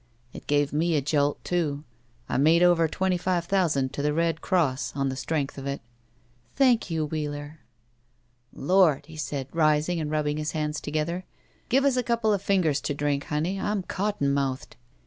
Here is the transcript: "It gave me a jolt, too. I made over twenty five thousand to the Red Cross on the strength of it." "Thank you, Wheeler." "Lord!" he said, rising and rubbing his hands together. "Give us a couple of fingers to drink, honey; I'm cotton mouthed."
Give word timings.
"It 0.33 0.47
gave 0.47 0.73
me 0.73 0.95
a 0.95 1.01
jolt, 1.01 1.43
too. 1.43 1.83
I 2.27 2.37
made 2.37 2.63
over 2.63 2.87
twenty 2.87 3.17
five 3.19 3.45
thousand 3.45 3.93
to 3.93 4.01
the 4.01 4.13
Red 4.15 4.41
Cross 4.41 4.93
on 4.95 5.09
the 5.09 5.15
strength 5.15 5.59
of 5.59 5.67
it." 5.67 5.79
"Thank 6.55 6.89
you, 6.89 7.05
Wheeler." 7.05 7.59
"Lord!" 8.51 9.05
he 9.05 9.15
said, 9.15 9.47
rising 9.53 9.99
and 9.99 10.09
rubbing 10.09 10.37
his 10.37 10.53
hands 10.53 10.81
together. 10.81 11.25
"Give 11.69 11.85
us 11.85 11.97
a 11.97 12.01
couple 12.01 12.33
of 12.33 12.41
fingers 12.41 12.81
to 12.81 12.95
drink, 12.95 13.25
honey; 13.25 13.59
I'm 13.59 13.83
cotton 13.83 14.33
mouthed." 14.33 14.75